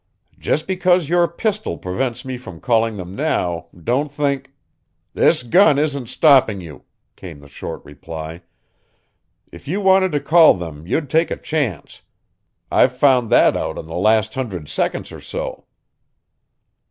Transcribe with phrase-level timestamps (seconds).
[0.39, 4.51] "Just because your pistol prevents me from calling them now, don't think"
[5.13, 6.85] "This gun isn't stopping you,"
[7.15, 8.41] came the short reply.
[9.51, 12.01] "If you wanted to call them you'd take a chance
[12.71, 15.65] I've found that out in the last hundred seconds or so."